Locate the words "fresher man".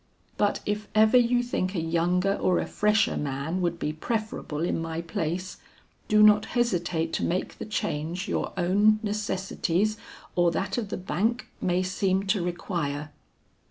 2.65-3.61